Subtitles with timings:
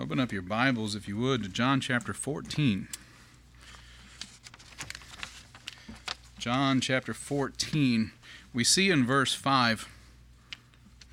[0.00, 2.86] Open up your Bibles, if you would, to John chapter 14.
[6.38, 8.12] John chapter 14.
[8.54, 9.88] We see in verse 5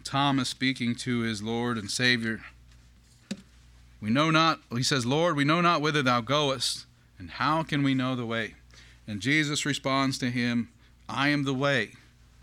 [0.04, 2.42] Thomas speaking to his Lord and Savior.
[4.00, 6.86] We know not, he says, Lord, we know not whither thou goest,
[7.18, 8.54] and how can we know the way?
[9.08, 10.70] And Jesus responds to him,
[11.10, 11.94] I am the way,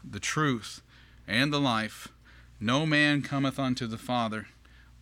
[0.03, 0.83] the truth,
[1.29, 2.09] and the life.
[2.59, 4.49] No man cometh unto the Father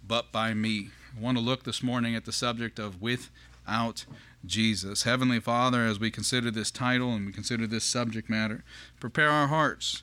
[0.06, 0.90] but by me.
[1.16, 4.04] I want to look this morning at the subject of without
[4.46, 5.02] Jesus.
[5.02, 8.62] Heavenly Father, as we consider this title and we consider this subject matter,
[9.00, 10.02] prepare our hearts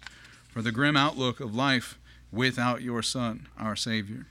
[0.49, 1.97] for the grim outlook of life
[2.31, 4.25] without your Son, our Savior.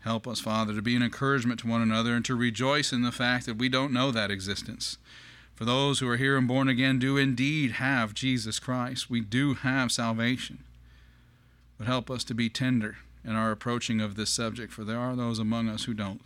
[0.00, 3.12] Help us, Father, to be an encouragement to one another and to rejoice in the
[3.12, 4.96] fact that we don't know that existence.
[5.54, 9.10] For those who are here and born again do indeed have Jesus Christ.
[9.10, 10.60] We do have salvation.
[11.76, 15.16] But help us to be tender in our approaching of this subject, for there are
[15.16, 16.22] those among us who don't.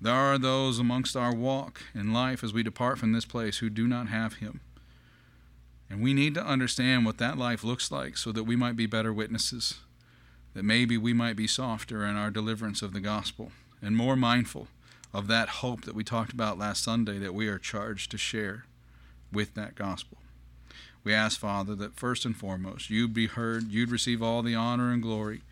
[0.00, 3.68] There are those amongst our walk in life as we depart from this place who
[3.68, 4.60] do not have Him.
[5.90, 8.86] And we need to understand what that life looks like so that we might be
[8.86, 9.80] better witnesses,
[10.54, 14.68] that maybe we might be softer in our deliverance of the gospel and more mindful
[15.12, 18.64] of that hope that we talked about last Sunday that we are charged to share
[19.32, 20.18] with that gospel.
[21.02, 24.92] We ask, Father, that first and foremost you'd be heard, you'd receive all the honor
[24.92, 25.42] and glory,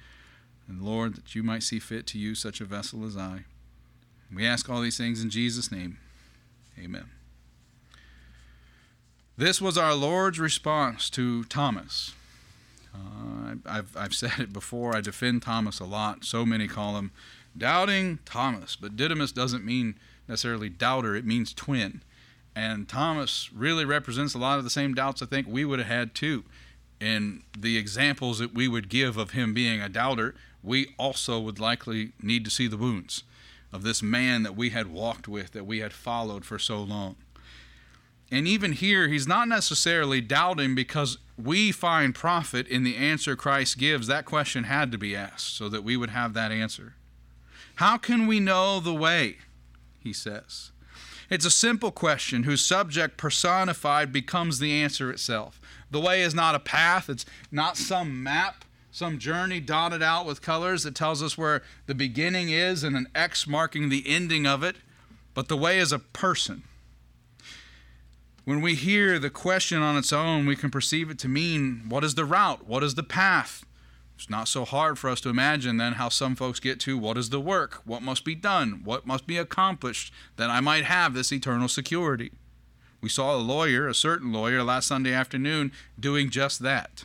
[0.69, 3.45] and Lord, that you might see fit to use such a vessel as I.
[4.33, 5.99] We ask all these things in Jesus' name.
[6.79, 7.07] Amen.
[9.37, 12.13] This was our Lord's response to Thomas.
[12.95, 16.25] Uh, I've, I've said it before, I defend Thomas a lot.
[16.25, 17.13] So many call him
[17.57, 19.95] doubting Thomas, but Didymus doesn't mean
[20.27, 22.03] necessarily doubter, it means twin.
[22.55, 25.89] And Thomas really represents a lot of the same doubts I think we would have
[25.89, 26.45] had too.
[27.01, 31.59] In the examples that we would give of him being a doubter, we also would
[31.59, 33.23] likely need to see the wounds
[33.73, 37.17] of this man that we had walked with, that we had followed for so long.
[38.31, 43.79] And even here, he's not necessarily doubting because we find profit in the answer Christ
[43.79, 44.07] gives.
[44.07, 46.95] That question had to be asked so that we would have that answer.
[47.77, 49.39] How can we know the way?
[50.01, 50.73] He says.
[51.31, 55.61] It's a simple question whose subject personified becomes the answer itself.
[55.91, 58.65] The way is not a path, it's not some map,
[58.99, 63.07] some journey dotted out with colors that tells us where the beginning is and an
[63.15, 64.75] X marking the ending of it,
[65.35, 66.65] but the way is a person.
[68.45, 72.03] When we hear the question on its own, we can perceive it to mean what
[72.03, 72.67] is the route?
[72.67, 73.65] What is the path?
[74.17, 77.17] It's not so hard for us to imagine then how some folks get to what
[77.17, 81.15] is the work, what must be done, what must be accomplished that I might have
[81.15, 82.33] this eternal security.
[83.01, 85.71] We saw a lawyer, a certain lawyer, last Sunday afternoon
[86.01, 87.05] doing just that.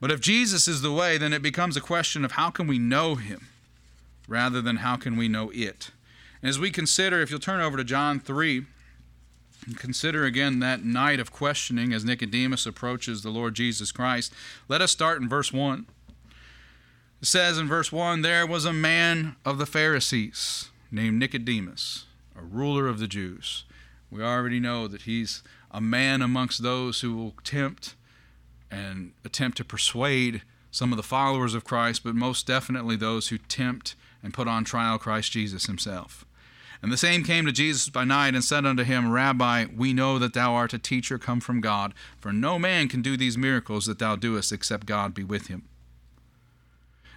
[0.00, 2.78] But if Jesus is the way, then it becomes a question of how can we
[2.78, 3.48] know him
[4.28, 5.90] rather than how can we know it.
[6.42, 8.66] And as we consider, if you'll turn over to John 3,
[9.66, 14.32] and consider again that night of questioning as Nicodemus approaches the Lord Jesus Christ.
[14.68, 15.86] Let us start in verse 1.
[17.20, 22.04] It says in verse 1 There was a man of the Pharisees named Nicodemus,
[22.38, 23.64] a ruler of the Jews.
[24.10, 25.42] We already know that he's
[25.72, 27.96] a man amongst those who will tempt
[28.70, 33.38] and attempt to persuade some of the followers of Christ, but most definitely those who
[33.38, 36.24] tempt and put on trial Christ Jesus himself.
[36.82, 40.18] And the same came to Jesus by night and said unto him, Rabbi, we know
[40.18, 43.86] that thou art a teacher come from God, for no man can do these miracles
[43.86, 45.62] that thou doest except God be with him.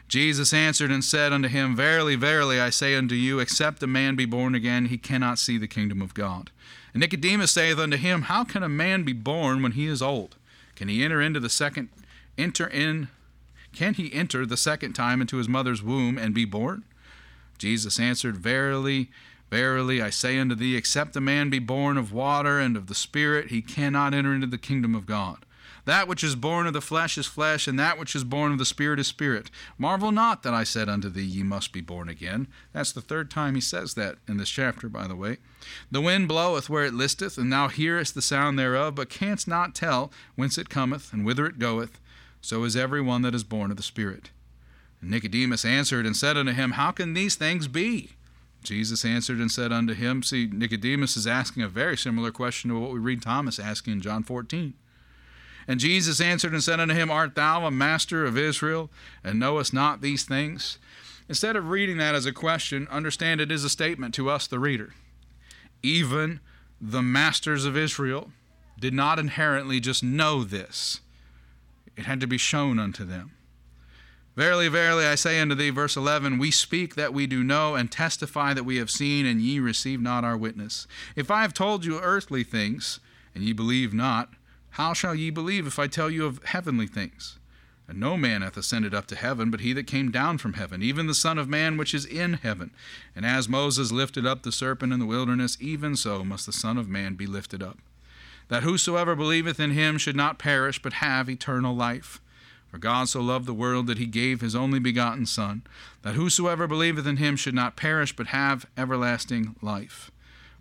[0.08, 4.16] Jesus answered and said unto him, Verily, verily, I say unto you, except a man
[4.16, 6.50] be born again, he cannot see the kingdom of God.
[6.94, 10.36] And Nicodemus saith unto him, How can a man be born when he is old?
[10.80, 11.90] Can he enter into the second
[12.38, 13.10] enter in
[13.74, 16.86] can he enter the second time into his mother's womb and be born?
[17.58, 19.12] Jesus answered, Verily,
[19.52, 22.96] Verily, I say unto thee, except a man be born of water and of the
[22.96, 25.46] Spirit, he cannot enter into the kingdom of God.
[25.90, 28.60] That which is born of the flesh is flesh, and that which is born of
[28.60, 29.50] the Spirit is spirit.
[29.76, 32.48] Marvel not that I said unto thee, Ye must be born again.
[32.74, 35.38] That's the third time he says that in this chapter, by the way.
[35.90, 39.74] The wind bloweth where it listeth, and thou hearest the sound thereof, but canst not
[39.74, 42.00] tell whence it cometh and whither it goeth.
[42.40, 44.30] So is every one that is born of the Spirit.
[45.02, 48.12] And Nicodemus answered and said unto him, How can these things be?
[48.62, 52.80] Jesus answered and said unto him, See, Nicodemus is asking a very similar question to
[52.80, 54.76] what we read Thomas asking in John 14.
[55.70, 58.90] And Jesus answered and said unto him, Art thou a master of Israel,
[59.24, 60.80] and knowest not these things?
[61.30, 64.58] Instead of reading that as a question, understand it is a statement to us, the
[64.58, 64.96] reader.
[65.84, 66.40] Even
[66.82, 68.32] the masters of Israel
[68.80, 71.02] did not inherently just know this,
[71.96, 73.34] it had to be shown unto them.
[74.36, 77.92] Verily, verily, I say unto thee, verse 11, we speak that we do know, and
[77.92, 80.88] testify that we have seen, and ye receive not our witness.
[81.16, 83.00] If I have told you earthly things,
[83.36, 84.30] and ye believe not,
[84.72, 87.38] how shall ye believe if I tell you of heavenly things?
[87.88, 90.84] And no man hath ascended up to heaven, but he that came down from heaven,
[90.84, 92.70] even the Son of Man which is in heaven.
[93.16, 96.78] And as Moses lifted up the serpent in the wilderness, even so must the Son
[96.78, 97.80] of Man be lifted up,
[98.48, 102.22] that whosoever believeth in him should not perish, but have eternal life.
[102.70, 105.64] For God so loved the world that he gave his only begotten Son,
[106.04, 110.12] that whosoever believeth in him should not perish, but have everlasting life.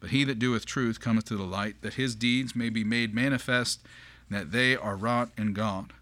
[0.00, 3.14] But he that doeth truth cometh to the light, that his deeds may be made
[3.14, 3.80] manifest,
[4.30, 5.92] that they are wrought in God.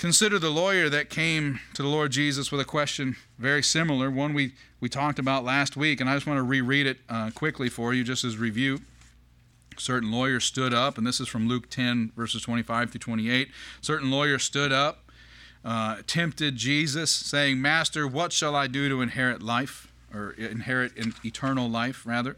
[0.00, 4.32] Consider the lawyer that came to the Lord Jesus with a question very similar, one
[4.32, 7.68] we, we talked about last week, and I just want to reread it uh, quickly
[7.68, 8.80] for you just as review.
[9.76, 13.48] Certain lawyer stood up, and this is from Luke 10, verses 25 through 28.
[13.80, 15.10] Certain lawyer stood up,
[15.64, 20.92] uh, tempted Jesus, saying, Master, what shall I do to inherit life, or inherit
[21.24, 22.36] eternal life, rather?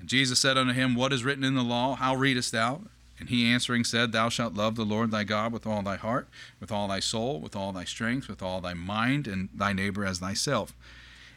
[0.00, 1.94] And Jesus said unto him, What is written in the law?
[1.94, 2.82] How readest thou?
[3.18, 6.28] And he answering said, Thou shalt love the Lord thy God with all thy heart,
[6.60, 10.04] with all thy soul, with all thy strength, with all thy mind, and thy neighbor
[10.04, 10.74] as thyself.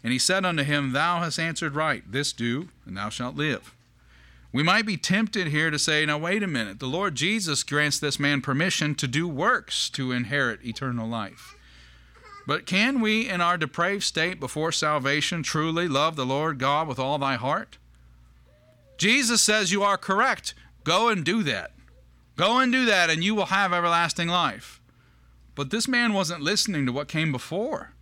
[0.04, 3.74] And he said unto him, Thou hast answered right, this do, and thou shalt live.
[4.52, 8.00] We might be tempted here to say, Now wait a minute, the Lord Jesus grants
[8.00, 11.56] this man permission to do works to inherit eternal life.
[12.48, 16.98] But can we, in our depraved state before salvation, truly love the Lord God with
[16.98, 17.78] all thy heart?
[19.00, 20.54] Jesus says you are correct.
[20.84, 21.72] Go and do that.
[22.36, 24.82] Go and do that, and you will have everlasting life.
[25.56, 27.94] But this man wasn't listening to what came before.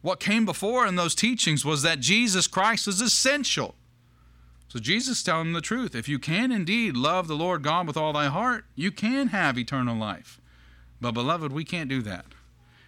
[0.00, 3.74] What came before in those teachings was that Jesus Christ is essential.
[4.68, 5.94] So Jesus telling him the truth.
[5.94, 9.58] If you can indeed love the Lord God with all thy heart, you can have
[9.58, 10.40] eternal life.
[11.00, 12.26] But beloved, we can't do that.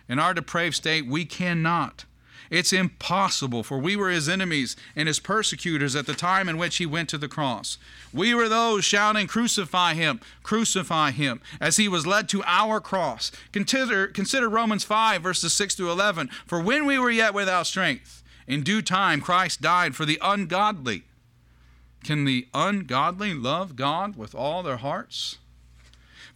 [0.08, 2.04] In our depraved state, we cannot.
[2.50, 6.78] It's impossible, for we were his enemies and his persecutors at the time in which
[6.78, 7.78] he went to the cross.
[8.12, 13.30] We were those shouting, Crucify him, crucify him, as he was led to our cross.
[13.52, 16.28] Consider, consider Romans 5, verses 6 to 11.
[16.44, 21.04] For when we were yet without strength, in due time Christ died for the ungodly.
[22.02, 25.38] Can the ungodly love God with all their hearts?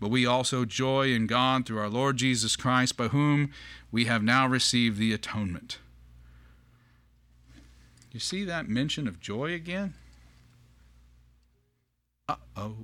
[0.00, 3.50] but we also joy in God through our Lord Jesus Christ, by whom
[3.90, 5.78] we have now received the atonement.
[8.12, 9.94] You see that mention of joy again?
[12.28, 12.76] Uh oh.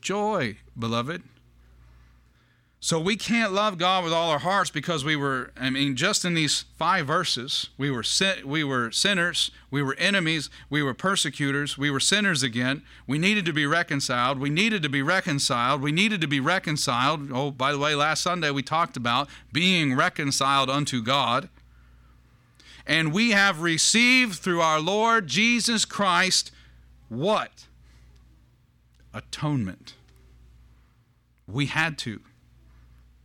[0.00, 1.22] Joy, beloved.
[2.84, 6.22] So we can't love God with all our hearts because we were, I mean, just
[6.22, 10.92] in these five verses, we were sin, we were sinners, we were enemies, we were
[10.92, 12.82] persecutors, we were sinners again.
[13.06, 14.38] We needed to be reconciled.
[14.38, 15.80] We needed to be reconciled.
[15.80, 17.32] We needed to be reconciled.
[17.32, 21.48] Oh, by the way, last Sunday we talked about being reconciled unto God.
[22.86, 26.50] And we have received through our Lord Jesus Christ
[27.08, 27.66] what?
[29.14, 29.94] Atonement.
[31.46, 32.20] We had to.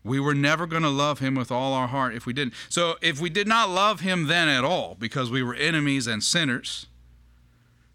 [0.03, 2.53] We were never going to love him with all our heart if we didn't.
[2.70, 6.24] So, if we did not love him then at all because we were enemies and
[6.24, 6.88] sinners,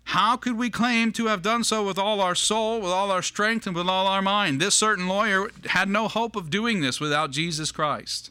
[0.09, 3.23] how could we claim to have done so with all our soul, with all our
[3.23, 4.61] strength, and with all our mind?
[4.61, 8.31] This certain lawyer had no hope of doing this without Jesus Christ.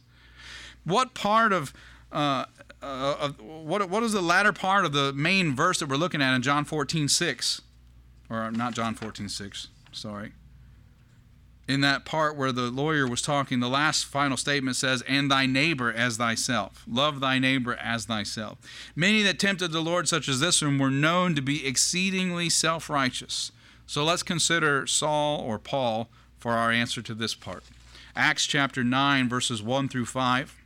[0.84, 1.72] What part of,
[2.12, 2.44] uh,
[2.80, 6.22] uh, of what, what is the latter part of the main verse that we're looking
[6.22, 7.62] at in John 14 6?
[8.30, 10.32] Or not John 14 6, sorry
[11.66, 15.46] in that part where the lawyer was talking, the last final statement says, And thy
[15.46, 16.84] neighbor as thyself.
[16.86, 18.58] Love thy neighbor as thyself.
[18.94, 22.90] Many that tempted the Lord, such as this one, were known to be exceedingly self
[22.90, 23.50] righteous.
[23.86, 27.64] So let's consider Saul or Paul for our answer to this part.
[28.16, 30.56] Acts chapter 9, verses 1 through 5.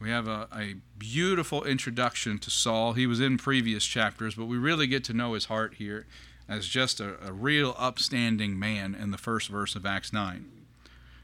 [0.00, 2.94] We have a, a beautiful introduction to Saul.
[2.94, 6.06] He was in previous chapters, but we really get to know his heart here
[6.50, 10.44] as just a, a real upstanding man in the first verse of Acts 9.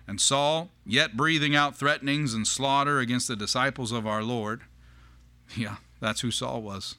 [0.07, 4.63] And Saul, yet breathing out threatenings and slaughter against the disciples of our Lord,
[5.57, 6.95] yeah, that's who Saul was.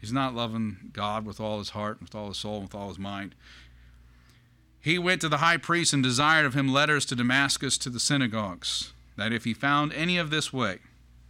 [0.00, 2.98] He's not loving God with all his heart, with all his soul, with all his
[2.98, 3.34] mind.
[4.80, 8.00] He went to the high priest and desired of him letters to Damascus to the
[8.00, 10.78] synagogues, that if he found any of this way,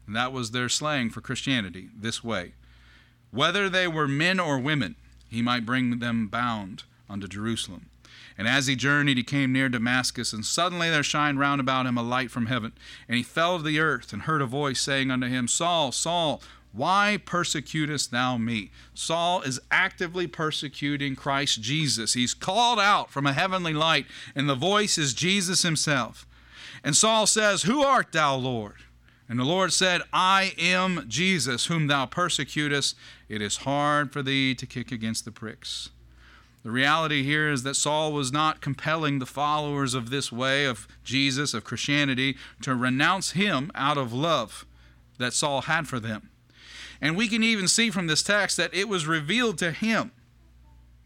[0.07, 2.53] and that was their slang for Christianity, this way,
[3.31, 4.97] whether they were men or women,
[5.33, 7.87] he might bring them bound unto Jerusalem.
[8.37, 11.99] And as he journeyed, he came near Damascus, and suddenly there shined round about him
[11.99, 12.73] a light from heaven.
[13.09, 16.43] And he fell to the earth, and heard a voice saying unto him, Saul, Saul,
[16.73, 18.71] why persecutest thou me?
[18.95, 22.15] Saul is actively persecuting Christ Jesus.
[22.15, 26.27] He's called out from a heavenly light, and the voice is Jesus himself.
[26.83, 28.77] And Saul says, Who art thou, Lord?
[29.33, 32.95] And the Lord said, I am Jesus, whom thou persecutest.
[33.31, 35.89] It is hard for thee to kick against the pricks.
[36.65, 40.87] The reality here is that Saul was not compelling the followers of this way of
[41.03, 44.67] Jesus, of Christianity, to renounce him out of love
[45.17, 46.29] that Saul had for them.
[47.01, 50.13] And we can even see from this text that it was revealed to him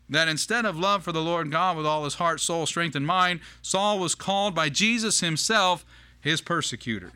[0.09, 3.07] that instead of love for the Lord God with all his heart, soul, strength, and
[3.07, 5.87] mind, Saul was called by Jesus himself
[6.21, 7.13] his persecutor.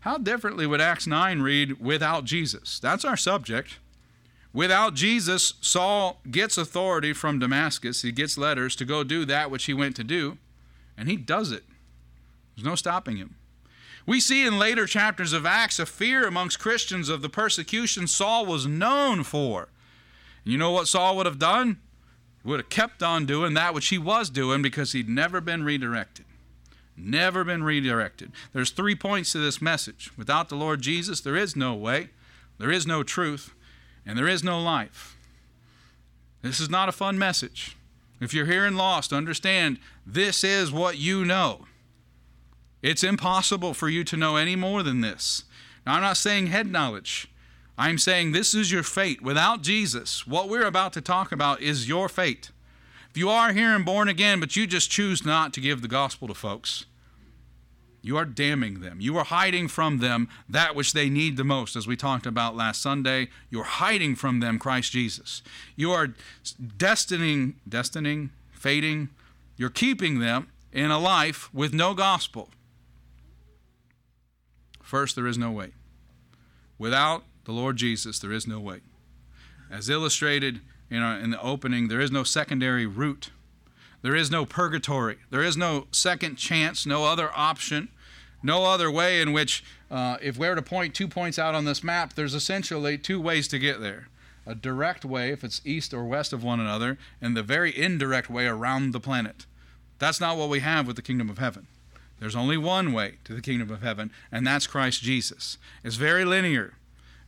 [0.00, 2.78] How differently would Acts 9 read without Jesus?
[2.78, 3.78] That's our subject.
[4.52, 8.02] Without Jesus, Saul gets authority from Damascus.
[8.02, 10.38] He gets letters to go do that which he went to do,
[10.96, 11.64] and he does it.
[12.56, 13.36] There's no stopping him.
[14.06, 18.46] We see in later chapters of Acts a fear amongst Christians of the persecution Saul
[18.46, 19.68] was known for.
[20.44, 21.78] And you know what Saul would have done?
[22.42, 25.62] He would have kept on doing that which he was doing because he'd never been
[25.62, 26.24] redirected.
[26.98, 28.32] Never been redirected.
[28.52, 30.10] There's three points to this message.
[30.16, 32.10] Without the Lord Jesus, there is no way,
[32.58, 33.54] there is no truth,
[34.04, 35.16] and there is no life.
[36.42, 37.76] This is not a fun message.
[38.20, 41.66] If you're here and lost, understand this is what you know.
[42.82, 45.44] It's impossible for you to know any more than this.
[45.86, 47.28] Now, I'm not saying head knowledge.
[47.76, 49.22] I'm saying this is your fate.
[49.22, 52.50] Without Jesus, what we're about to talk about is your fate.
[53.18, 56.28] You are here and born again, but you just choose not to give the gospel
[56.28, 56.86] to folks,
[58.00, 59.00] you are damning them.
[59.00, 62.54] You are hiding from them that which they need the most, as we talked about
[62.54, 63.26] last Sunday.
[63.50, 65.42] You're hiding from them Christ Jesus.
[65.74, 66.14] You are
[66.62, 69.08] destining, destining, fading.
[69.56, 72.50] you're keeping them in a life with no gospel.
[74.80, 75.72] First, there is no way.
[76.78, 78.78] Without the Lord Jesus, there is no way.
[79.68, 80.60] As illustrated
[80.90, 83.30] in, our, in the opening, there is no secondary route.
[84.02, 85.18] There is no purgatory.
[85.30, 87.88] There is no second chance, no other option,
[88.42, 91.64] no other way in which, uh, if we were to point two points out on
[91.64, 94.08] this map, there's essentially two ways to get there
[94.46, 98.30] a direct way, if it's east or west of one another, and the very indirect
[98.30, 99.44] way around the planet.
[99.98, 101.66] That's not what we have with the kingdom of heaven.
[102.18, 105.58] There's only one way to the kingdom of heaven, and that's Christ Jesus.
[105.84, 106.77] It's very linear.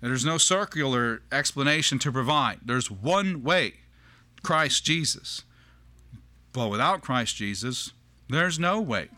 [0.01, 2.61] There's no circular explanation to provide.
[2.65, 3.75] There's one way
[4.43, 5.43] Christ Jesus.
[6.53, 7.93] But without Christ Jesus,
[8.29, 9.09] there's no way.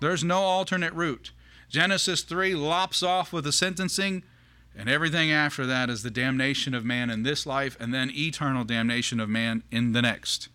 [0.00, 1.32] There's no alternate route.
[1.68, 4.22] Genesis 3 lops off with the sentencing,
[4.76, 8.64] and everything after that is the damnation of man in this life and then eternal
[8.64, 10.48] damnation of man in the next.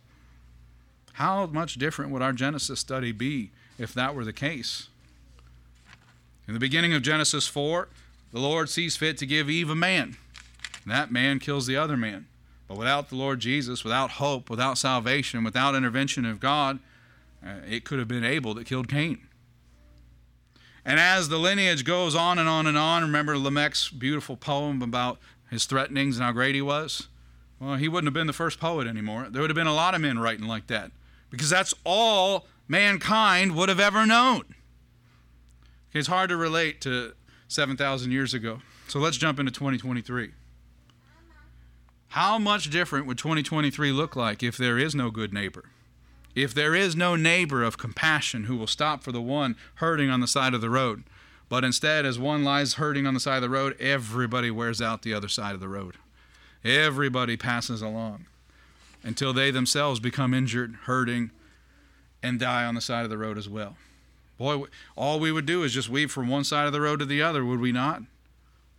[1.13, 4.89] How much different would our Genesis study be if that were the case.
[6.48, 7.88] In the beginning of Genesis 4,
[8.36, 10.18] the Lord sees fit to give Eve a man.
[10.86, 12.27] That man kills the other man.
[12.68, 16.80] But without the Lord Jesus, without hope, without salvation, without intervention of God,
[17.42, 19.30] uh, it could have been Abel that killed Cain.
[20.84, 25.18] And as the lineage goes on and on and on, remember Lamech's beautiful poem about
[25.50, 27.08] his threatenings and how great he was?
[27.62, 29.27] Well, he wouldn't have been the first poet anymore.
[29.30, 30.92] There would have been a lot of men writing like that
[31.30, 34.56] because that's all mankind would have ever known.
[35.94, 37.13] It's hard to relate to
[37.55, 38.59] 7,000 years ago.
[38.88, 40.31] So let's jump into 2023.
[42.09, 45.65] How much different would 2023 look like if there is no good neighbor?
[46.35, 50.19] If there is no neighbor of compassion who will stop for the one hurting on
[50.19, 51.03] the side of the road,
[51.47, 55.03] but instead, as one lies hurting on the side of the road, everybody wears out
[55.03, 55.95] the other side of the road.
[56.63, 58.25] Everybody passes along
[59.03, 61.31] until they themselves become injured, hurting,
[62.21, 63.77] and die on the side of the road as well.
[64.38, 64.63] Boy,
[64.96, 67.22] all we would do is just weave from one side of the road to the
[67.22, 68.01] other, would we not?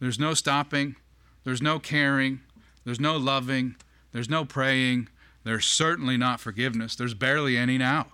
[0.00, 0.96] There's no stopping,
[1.44, 2.40] there's no caring,
[2.84, 3.76] there's no loving,
[4.12, 5.08] there's no praying,
[5.44, 6.96] there's certainly not forgiveness.
[6.96, 8.08] There's barely any now.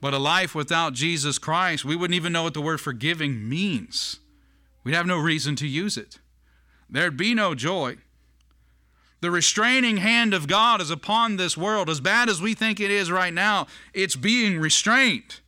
[0.00, 4.20] But a life without Jesus Christ, we wouldn't even know what the word forgiving means.
[4.84, 6.20] We'd have no reason to use it.
[6.88, 7.98] There'd be no joy.
[9.20, 11.90] The restraining hand of God is upon this world.
[11.90, 15.40] As bad as we think it is right now, it's being restrained.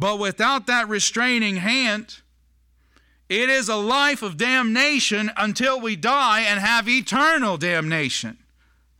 [0.00, 2.22] But without that restraining hand,
[3.28, 8.38] it is a life of damnation until we die and have eternal damnation.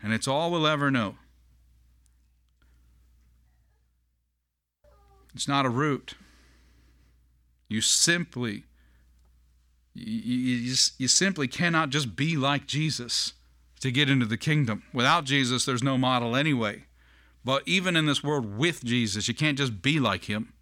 [0.02, 1.14] And it's all we'll ever know.
[5.34, 6.16] It's not a route.
[7.70, 8.64] You simply
[9.94, 13.32] you, you, you, simply cannot just be like Jesus
[13.80, 14.82] to get into the kingdom.
[14.92, 16.84] Without Jesus, there's no model anyway.
[17.44, 20.52] But even in this world with Jesus, you can't just be like him.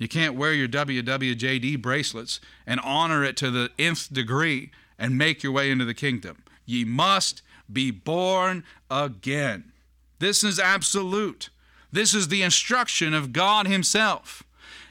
[0.00, 5.42] You can't wear your WWJD bracelets and honor it to the nth degree and make
[5.42, 6.42] your way into the kingdom.
[6.64, 9.72] Ye must be born again.
[10.18, 11.50] This is absolute.
[11.92, 14.42] This is the instruction of God Himself.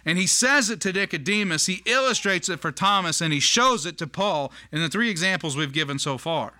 [0.06, 3.98] And he says it to Nicodemus, he illustrates it for Thomas, and he shows it
[3.98, 6.54] to Paul in the three examples we've given so far.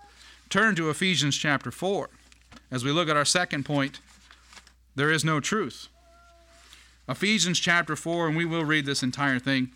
[0.50, 2.10] Turn to Ephesians chapter 4.
[2.72, 4.00] As we look at our second point,
[4.96, 5.88] there is no truth.
[7.10, 9.72] Ephesians chapter 4, and we will read this entire thing.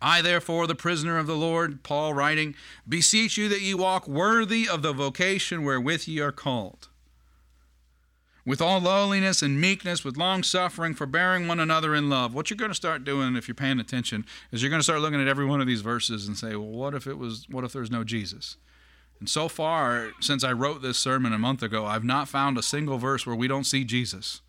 [0.00, 2.54] I, therefore, the prisoner of the Lord, Paul writing,
[2.88, 6.88] beseech you that ye walk worthy of the vocation wherewith ye are called
[8.44, 12.34] with all lowliness and meekness, with long suffering, forbearing one another in love.
[12.34, 15.00] What you're going to start doing if you're paying attention is you're going to start
[15.00, 17.64] looking at every one of these verses and say, well, what if it was what
[17.64, 18.56] if there's no Jesus?
[19.20, 22.62] And so far, since I wrote this sermon a month ago, I've not found a
[22.62, 24.40] single verse where we don't see Jesus.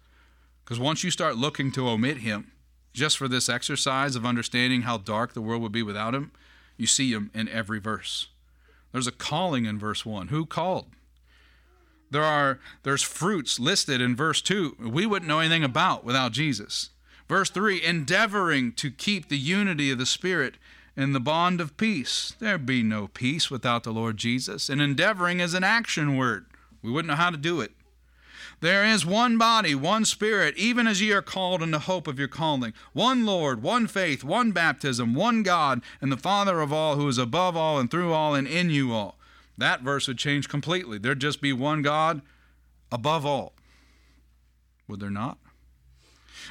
[0.64, 2.52] Because once you start looking to omit him,
[2.94, 6.32] just for this exercise of understanding how dark the world would be without him,
[6.78, 8.28] you see him in every verse.
[8.92, 10.28] There's a calling in verse 1.
[10.28, 10.88] Who called?
[12.12, 16.92] There are there's fruits listed in verse 2 we wouldn't know anything about without Jesus.
[17.28, 20.56] Verse 3 endeavoring to keep the unity of the spirit
[20.96, 22.36] in the bond of peace.
[22.40, 24.70] There be no peace without the Lord Jesus.
[24.70, 26.46] And endeavoring is an action word.
[26.84, 27.72] We wouldn't know how to do it.
[28.64, 32.18] There is one body, one spirit, even as ye are called in the hope of
[32.18, 32.74] your calling.
[32.94, 37.18] One Lord, one faith, one baptism, one God, and the Father of all, who is
[37.18, 39.20] above all and through all and in you all
[39.58, 40.98] that verse would change completely.
[40.98, 42.22] There'd just be one God
[42.92, 43.54] above all.
[44.88, 45.38] Would there not?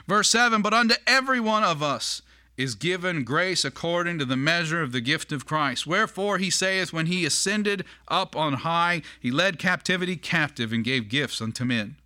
[0.06, 2.22] Verse 7 But unto every one of us
[2.56, 5.86] is given grace according to the measure of the gift of Christ.
[5.86, 11.08] Wherefore he saith, When he ascended up on high, he led captivity captive and gave
[11.08, 11.96] gifts unto men.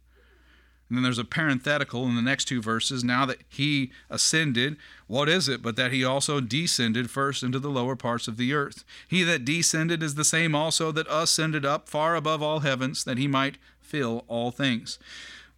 [0.89, 3.03] And then there's a parenthetical in the next two verses.
[3.03, 4.77] Now that he ascended,
[5.09, 8.53] what is it but that he also descended first into the lower parts of the
[8.53, 8.85] earth?
[9.09, 13.19] He that descended is the same also that ascended up far above all heavens, that
[13.19, 14.99] he might fill all things.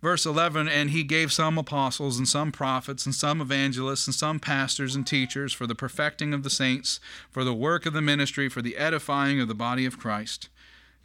[0.01, 4.41] Verse 11 And he gave some apostles, and some prophets, and some evangelists, and some
[4.41, 8.49] pastors and teachers for the perfecting of the saints, for the work of the ministry,
[8.49, 10.49] for the edifying of the body of Christ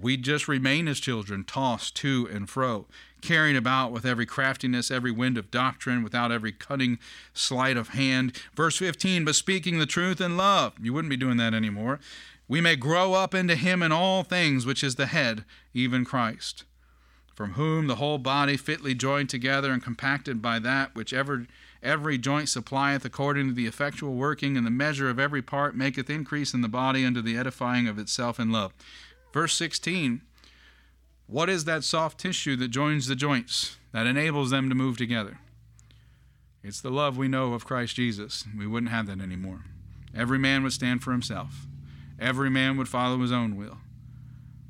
[0.00, 2.86] We just remain as children, tossed to and fro,
[3.20, 6.98] carrying about with every craftiness, every wind of doctrine, without every cunning
[7.34, 8.36] sleight of hand.
[8.54, 10.74] Verse 15, but speaking the truth in love.
[10.80, 12.00] You wouldn't be doing that anymore.
[12.48, 16.64] We may grow up into him in all things, which is the head, even Christ,
[17.34, 21.46] from whom the whole body fitly joined together and compacted by that which ever
[21.82, 26.08] every joint supplieth according to the effectual working and the measure of every part maketh
[26.08, 28.72] increase in the body unto the edifying of itself in love.
[29.32, 30.22] Verse 16
[31.32, 35.38] what is that soft tissue that joins the joints, that enables them to move together?
[36.62, 38.44] It's the love we know of Christ Jesus.
[38.54, 39.64] We wouldn't have that anymore.
[40.14, 41.66] Every man would stand for himself,
[42.20, 43.78] every man would follow his own will.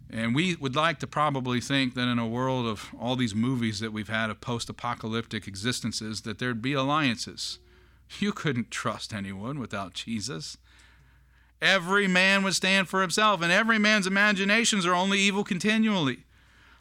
[0.09, 3.81] And we would like to probably think that in a world of all these movies
[3.81, 7.59] that we've had of post apocalyptic existences, that there'd be alliances.
[8.21, 10.59] You couldn't trust anyone without Jesus.
[11.63, 16.25] Every man would stand for himself, and every man's imaginations are only evil continually.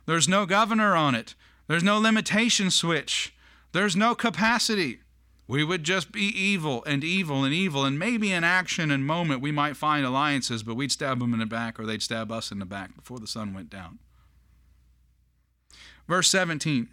[0.07, 1.35] There's no governor on it.
[1.67, 3.31] There's no limitation switch.
[3.73, 5.01] There's no capacity.
[5.47, 9.39] We would just be evil and evil and evil, and maybe in action and moment
[9.39, 12.51] we might find alliances, but we'd stab them in the back or they'd stab us
[12.51, 13.99] in the back before the sun went down.
[16.07, 16.89] Verse 17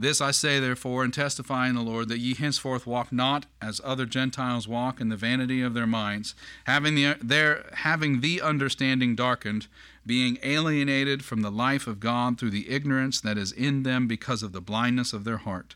[0.00, 3.82] This I say, therefore, and testify in the Lord, that ye henceforth walk not as
[3.84, 6.34] other Gentiles walk in the vanity of their minds,
[6.64, 9.66] having the, their, having the understanding darkened,
[10.06, 14.42] being alienated from the life of God through the ignorance that is in them because
[14.42, 15.74] of the blindness of their heart,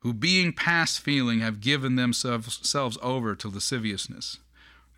[0.00, 4.36] who being past feeling have given themselves over to lasciviousness,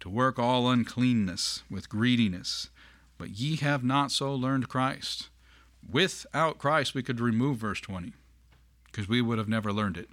[0.00, 2.70] to work all uncleanness with greediness.
[3.18, 5.28] But ye have not so learned Christ.
[5.90, 8.12] Without Christ, we could remove verse 20
[8.86, 10.08] because we would have never learned it.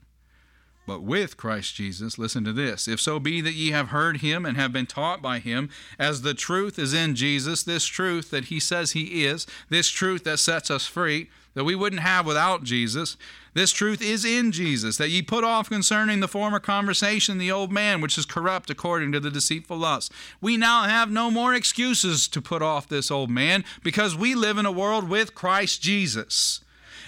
[0.88, 2.88] But with Christ Jesus, listen to this.
[2.88, 6.24] If so be that ye have heard him and have been taught by him, as
[6.24, 10.40] the truth is in Jesus, this truth that he says he is, this truth that
[10.40, 13.18] sets us free, that we wouldn't have without Jesus.
[13.54, 17.72] This truth is in Jesus, that ye put off concerning the former conversation the old
[17.72, 20.14] man, which is corrupt according to the deceitful lusts.
[20.40, 24.58] We now have no more excuses to put off this old man, because we live
[24.58, 26.62] in a world with Christ Jesus.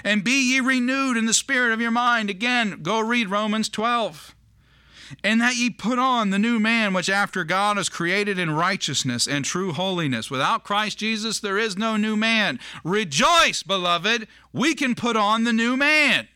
[0.03, 2.29] And be ye renewed in the spirit of your mind.
[2.29, 4.35] Again, go read Romans 12
[5.23, 9.27] and that ye put on the new man which after God is created in righteousness
[9.27, 10.31] and true holiness.
[10.31, 12.59] Without Christ Jesus, there is no new man.
[12.83, 16.27] Rejoice, beloved, we can put on the new man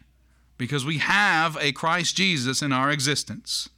[0.57, 3.69] because we have a Christ Jesus in our existence.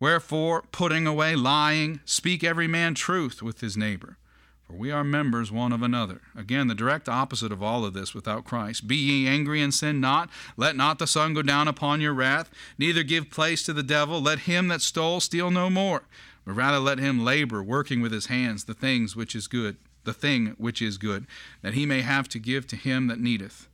[0.00, 4.18] Wherefore, putting away lying, speak every man truth with his neighbor
[4.66, 6.22] for we are members one of another.
[6.36, 8.86] Again, the direct opposite of all of this without Christ.
[8.86, 10.30] Be ye angry and sin not.
[10.56, 12.50] Let not the sun go down upon your wrath.
[12.78, 14.22] Neither give place to the devil.
[14.22, 16.04] Let him that stole steal no more,
[16.46, 20.14] but rather let him labor, working with his hands the things which is good, the
[20.14, 21.26] thing which is good,
[21.60, 23.68] that he may have to give to him that needeth.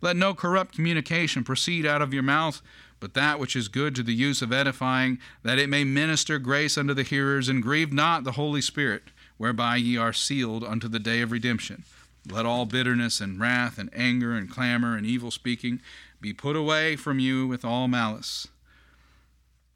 [0.00, 2.62] Let no corrupt communication proceed out of your mouth,
[3.00, 6.78] but that which is good to the use of edifying, that it may minister grace
[6.78, 9.02] unto the hearers, and grieve not the Holy Spirit
[9.36, 11.84] whereby ye are sealed unto the day of redemption.
[12.28, 15.80] Let all bitterness and wrath and anger and clamor and evil speaking
[16.20, 18.48] be put away from you with all malice.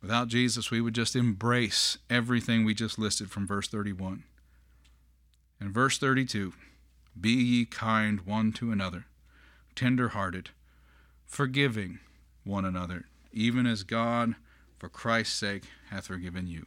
[0.02, 4.24] Without Jesus, we would just embrace everything we just listed from verse 31.
[5.60, 6.54] And verse 32,
[7.20, 9.04] be ye kind one to another,
[9.76, 10.50] tender hearted,
[11.26, 11.98] forgiving
[12.44, 14.36] one another, even as God,
[14.78, 16.66] for Christ's sake, hath forgiven you.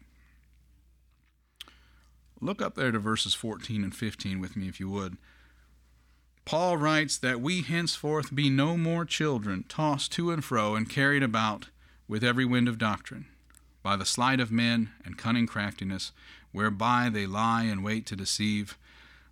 [2.43, 5.15] Look up there to verses 14 and 15 with me, if you would.
[6.43, 11.23] Paul writes that we henceforth be no more children, tossed to and fro and carried
[11.23, 11.69] about
[12.05, 13.27] with every wind of doctrine,
[13.81, 16.11] by the sleight of men and cunning craftiness,
[16.51, 18.77] whereby they lie in wait to deceive,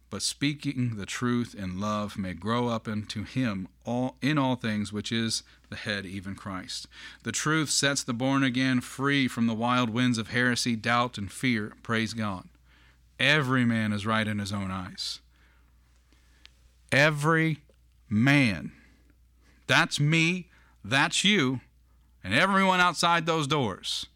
[0.09, 4.93] but speaking the truth in love may grow up into him all in all things
[4.93, 6.87] which is the head even Christ.
[7.23, 11.29] The truth sets the born again free from the wild winds of heresy, doubt, and
[11.29, 11.73] fear.
[11.83, 12.47] Praise God.
[13.21, 15.19] Every man is right in his own eyes.
[16.91, 17.59] Every
[18.09, 18.71] man.
[19.67, 20.47] That's me,
[20.83, 21.61] that's you,
[22.23, 24.07] and everyone outside those doors.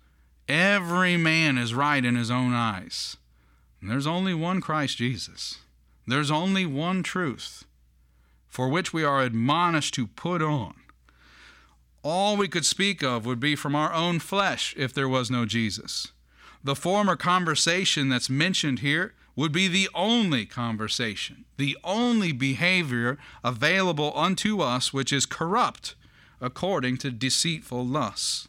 [0.50, 3.18] Every man is right in his own eyes.
[3.80, 5.60] And there's only one Christ Jesus.
[6.08, 7.64] There's only one truth
[8.48, 10.74] for which we are admonished to put on.
[12.02, 15.46] All we could speak of would be from our own flesh if there was no
[15.46, 16.12] Jesus
[16.66, 24.12] the former conversation that's mentioned here would be the only conversation, the only behavior available
[24.16, 25.94] unto us which is corrupt
[26.42, 28.48] according to deceitful lusts.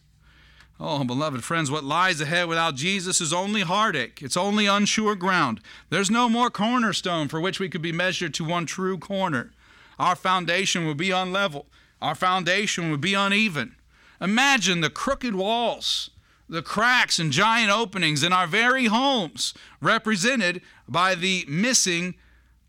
[0.80, 4.22] Oh, beloved friends, what lies ahead without Jesus is only heartache.
[4.22, 5.60] It's only unsure ground.
[5.90, 9.52] There's no more cornerstone for which we could be measured to one true corner.
[9.98, 11.66] Our foundation would be unlevel,
[12.00, 13.76] our foundation would be uneven.
[14.22, 16.10] Imagine the crooked walls
[16.48, 22.14] the cracks and giant openings in our very homes, represented by the missing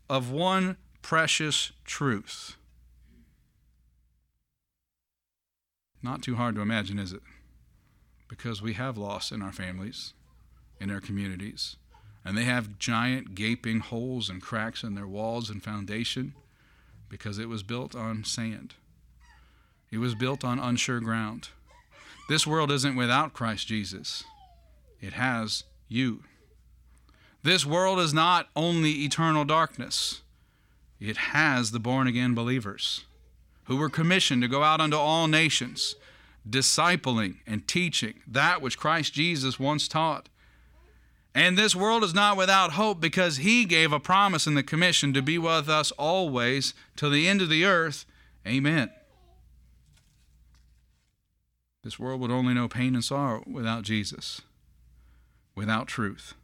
[0.08, 2.56] of one precious truth.
[6.02, 7.22] Not too hard to imagine, is it?
[8.28, 10.12] Because we have loss in our families,
[10.80, 11.76] in our communities,
[12.24, 16.34] and they have giant gaping holes and cracks in their walls and foundation
[17.08, 18.74] because it was built on sand.
[19.90, 21.48] It was built on unsure ground.
[22.28, 24.22] This world isn't without Christ Jesus,
[25.00, 26.22] it has you.
[27.42, 30.20] This world is not only eternal darkness,
[31.00, 33.04] it has the born again believers
[33.64, 35.94] who were commissioned to go out unto all nations,
[36.48, 40.28] discipling and teaching that which Christ Jesus once taught.
[41.34, 45.14] And this world is not without hope because he gave a promise in the commission
[45.14, 48.04] to be with us always till the end of the earth.
[48.46, 48.90] Amen.
[51.88, 54.42] This world would only know pain and sorrow without Jesus,
[55.54, 56.34] without truth.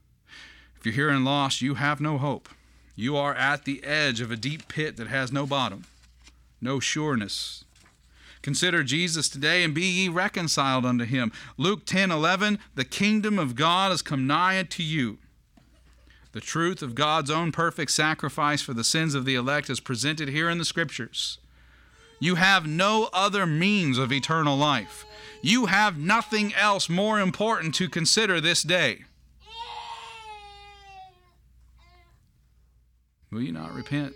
[0.78, 2.48] If you're here and lost, you have no hope.
[2.96, 5.84] You are at the edge of a deep pit that has no bottom.
[6.62, 7.62] no sureness.
[8.40, 11.30] Consider Jesus today and be ye reconciled unto him.
[11.58, 15.18] Luke 10 11, the kingdom of God has come nigh unto you.
[16.32, 20.30] The truth of God's own perfect sacrifice for the sins of the elect is presented
[20.30, 21.36] here in the Scriptures.
[22.18, 25.04] You have no other means of eternal life.
[25.44, 29.04] You have nothing else more important to consider this day.
[33.30, 34.14] Will you not repent?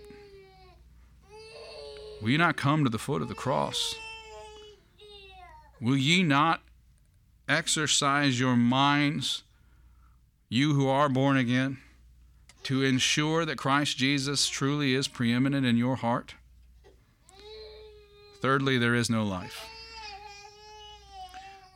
[2.19, 3.93] Will you not come to the foot of the cross?
[5.79, 6.63] Will ye not
[7.47, 9.43] exercise your minds,
[10.49, 11.77] you who are born again,
[12.63, 16.33] to ensure that Christ Jesus truly is preeminent in your heart?
[18.41, 19.69] Thirdly, there is no life.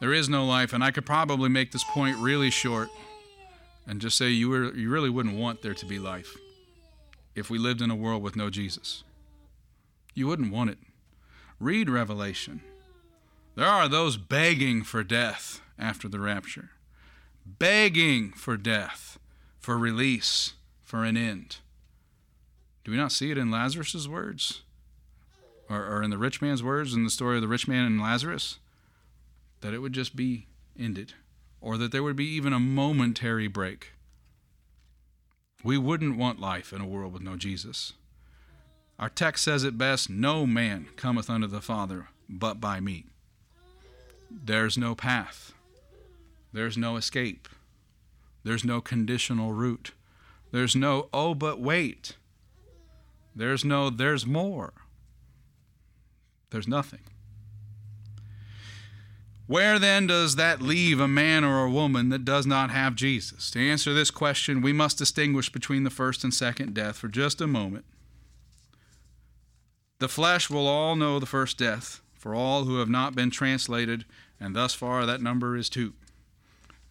[0.04, 2.90] There is no life, and I could probably make this point really short
[3.88, 6.36] and just say you, were, you really wouldn't want there to be life
[7.36, 9.06] if we lived in a world with no Jesus.
[10.14, 10.78] You wouldn't want it.
[11.58, 12.60] Read Revelation.
[13.56, 16.72] There are those begging for death after the rapture,
[17.46, 19.18] begging for death,
[19.58, 21.60] for release, for an end.
[22.84, 24.64] Do we not see it in Lazarus' words?
[25.70, 28.02] Or, or in the rich man's words in the story of the rich man and
[28.02, 28.60] Lazarus?
[29.64, 30.48] That it would just be
[30.78, 31.14] ended,
[31.62, 33.94] or that there would be even a momentary break.
[35.64, 37.94] We wouldn't want life in a world with no Jesus.
[39.00, 43.06] Our text says it best no man cometh unto the Father but by me.
[44.30, 45.54] There's no path.
[46.52, 47.48] There's no escape.
[48.44, 49.92] There's no conditional route.
[50.52, 52.18] There's no, oh, but wait.
[53.34, 54.74] There's no, there's more.
[56.50, 57.00] There's nothing.
[59.46, 63.52] Where then does that leave a man or a woman that does not have Jesus?
[63.52, 67.42] To answer this question, we must distinguish between the first and second death for just
[67.42, 67.86] a moment.
[70.00, 74.06] The flesh will all know the first death, for all who have not been translated,
[74.40, 75.94] and thus far that number is two.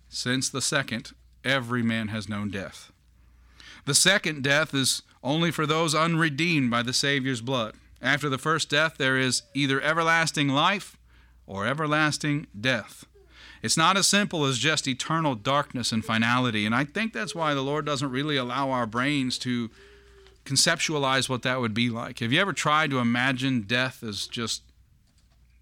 [0.09, 1.13] Since the second,
[1.45, 2.93] every man has known death.
[3.87, 7.75] The second death is only for those unredeemed by the Savior's blood.
[8.01, 10.97] After the first death, there is either everlasting life
[11.53, 13.05] or everlasting death.
[13.63, 16.65] It's not as simple as just eternal darkness and finality.
[16.65, 19.71] And I think that's why the Lord doesn't really allow our brains to
[20.47, 22.21] conceptualize what that would be like.
[22.21, 24.63] Have you ever tried to imagine death as just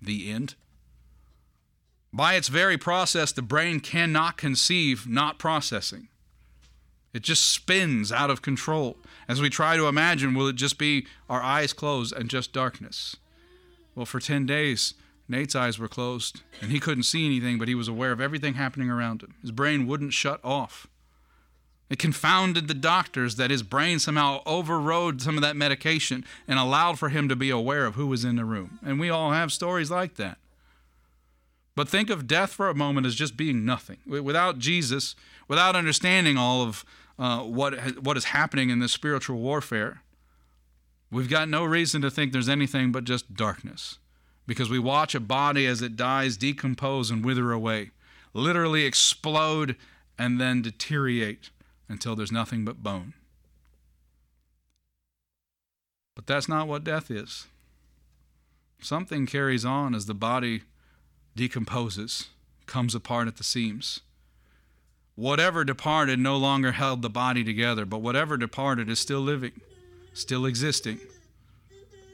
[0.00, 0.55] the end?
[2.12, 6.07] By its very process, the brain cannot conceive not processing.
[7.12, 8.96] It just spins out of control.
[9.26, 13.16] As we try to imagine, will it just be our eyes closed and just darkness?
[13.96, 14.94] Well, for 10 days,
[15.30, 18.54] Nate's eyes were closed and he couldn't see anything, but he was aware of everything
[18.54, 19.34] happening around him.
[19.40, 20.88] His brain wouldn't shut off.
[21.88, 26.98] It confounded the doctors that his brain somehow overrode some of that medication and allowed
[26.98, 28.78] for him to be aware of who was in the room.
[28.84, 30.38] And we all have stories like that.
[31.76, 33.98] But think of death for a moment as just being nothing.
[34.06, 35.14] Without Jesus,
[35.48, 36.84] without understanding all of
[37.18, 40.02] uh, what, what is happening in this spiritual warfare,
[41.10, 43.98] we've got no reason to think there's anything but just darkness.
[44.46, 47.90] Because we watch a body as it dies decompose and wither away,
[48.33, 49.76] literally explode
[50.18, 51.50] and then deteriorate
[51.88, 53.14] until there's nothing but bone.
[56.14, 57.46] But that's not what death is.
[58.81, 60.62] Something carries on as the body
[61.37, 62.29] decomposes,
[62.66, 64.00] comes apart at the seams.
[65.14, 69.61] Whatever departed no longer held the body together, but whatever departed is still living,
[70.14, 70.98] still existing.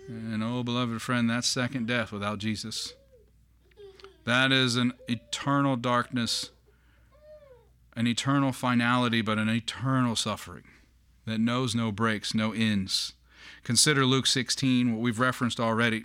[0.09, 2.95] And oh, beloved friend, that's second death without Jesus.
[4.25, 6.51] That is an eternal darkness
[7.97, 10.65] an eternal finality, but an eternal suffering
[11.25, 13.15] that knows no breaks, no ends.
[13.65, 16.05] Consider Luke 16, what we've referenced already.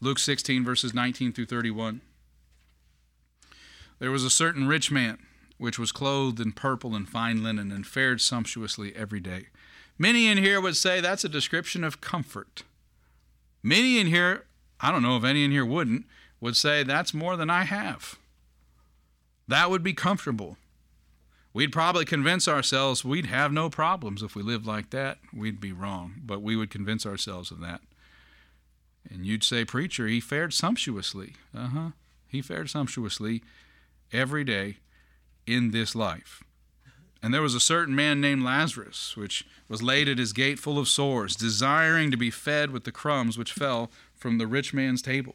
[0.00, 2.00] Luke 16, verses 19 through 31.
[4.00, 5.18] There was a certain rich man
[5.56, 9.48] which was clothed in purple and fine linen and fared sumptuously every day.
[9.98, 12.64] Many in here would say that's a description of comfort.
[13.62, 14.46] Many in here,
[14.80, 16.06] I don't know if any in here wouldn't,
[16.40, 18.18] would say that's more than I have.
[19.48, 20.56] That would be comfortable.
[21.52, 25.18] We'd probably convince ourselves we'd have no problems if we lived like that.
[25.34, 27.80] We'd be wrong, but we would convince ourselves of that.
[29.10, 31.34] And you'd say, Preacher, he fared sumptuously.
[31.54, 31.90] Uh huh.
[32.28, 33.42] He fared sumptuously
[34.12, 34.76] every day
[35.46, 36.44] in this life.
[37.22, 40.78] And there was a certain man named Lazarus, which was laid at his gate full
[40.78, 45.02] of sores, desiring to be fed with the crumbs which fell from the rich man's
[45.02, 45.34] table.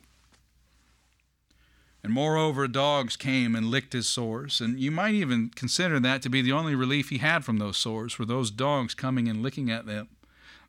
[2.04, 4.62] And moreover, dogs came and licked his sores.
[4.62, 7.78] And you might even consider that to be the only relief he had from those
[7.78, 10.10] sores, were those dogs coming and licking at them.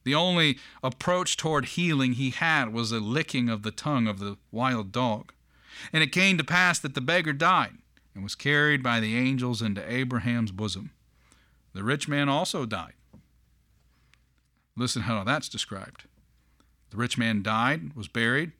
[0.05, 4.39] The only approach toward healing he had was a licking of the tongue of the
[4.51, 5.33] wild dog.
[5.93, 7.79] And it came to pass that the beggar died
[8.15, 10.91] and was carried by the angels into Abraham's bosom.
[11.77, 12.95] The rich man also died.
[14.79, 16.05] Listen how that's described.
[16.89, 18.53] The rich man died, was buried,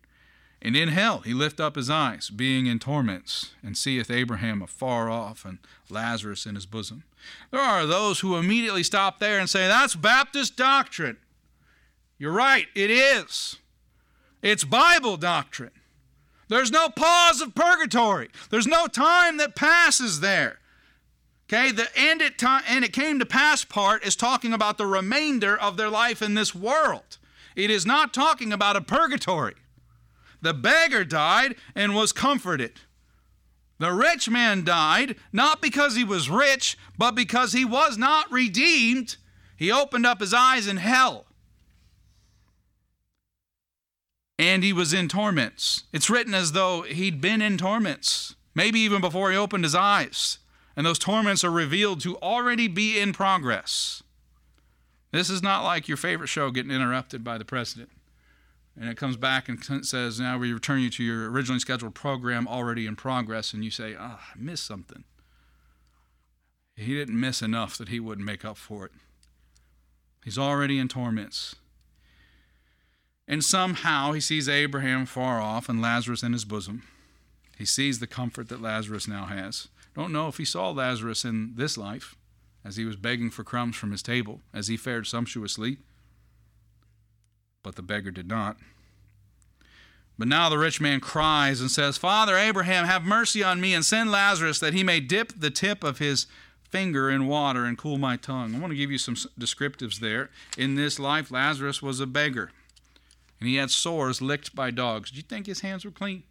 [0.61, 5.09] and in hell he lift up his eyes, being in torments, and seeth Abraham afar
[5.09, 7.05] off and Lazarus in his bosom.
[7.51, 11.17] There are those who immediately stop there and say, That's Baptist doctrine.
[12.19, 13.57] You're right, it is.
[14.43, 15.71] It's Bible doctrine.
[16.49, 18.29] There's no pause of purgatory.
[18.51, 20.59] There's no time that passes there.
[21.49, 25.57] Okay, the and it, and it came to pass part is talking about the remainder
[25.57, 27.19] of their life in this world.
[27.55, 29.55] It is not talking about a purgatory.
[30.43, 32.81] The beggar died and was comforted.
[33.79, 39.17] The rich man died not because he was rich, but because he was not redeemed.
[39.57, 41.27] He opened up his eyes in hell
[44.39, 45.85] and he was in torments.
[45.93, 50.39] It's written as though he'd been in torments, maybe even before he opened his eyes.
[50.77, 54.03] And those torments are revealed to already be in progress.
[55.11, 57.91] This is not like your favorite show getting interrupted by the president.
[58.79, 62.47] And it comes back and says, Now we return you to your originally scheduled program
[62.47, 63.55] already in progress.
[63.55, 65.05] And you say, Ah, oh, I missed something.
[66.77, 68.93] He didn't miss enough that he wouldn't make up for it.
[70.23, 71.57] He's already in torments.
[73.27, 76.83] And somehow he sees Abraham far off and Lazarus in his bosom.
[77.57, 79.69] He sees the comfort that Lazarus now has.
[79.97, 82.15] Don't know if he saw Lazarus in this life
[82.63, 85.79] as he was begging for crumbs from his table, as he fared sumptuously.
[87.63, 88.59] But the beggar did not.
[90.19, 93.85] But now the rich man cries and says, Father Abraham, have mercy on me and
[93.85, 96.27] send Lazarus that he may dip the tip of his
[96.71, 98.55] finger in water and cool my tongue.
[98.55, 100.31] I want to give you some descriptives there.
[100.59, 102.51] In this life, Lazarus was a beggar
[103.41, 105.11] and he had sores licked by dogs.
[105.11, 106.25] Do you think his hands were clean?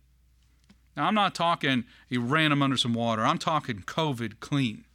[0.95, 3.25] Now, I'm not talking he ran them under some water.
[3.25, 4.86] I'm talking COVID clean.